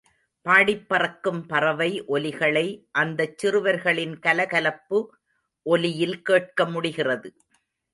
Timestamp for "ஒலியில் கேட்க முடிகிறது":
5.65-7.29